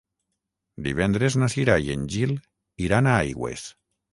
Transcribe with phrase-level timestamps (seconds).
[0.87, 2.35] Divendres na Cira i en Gil
[2.89, 3.69] iran a Aigües.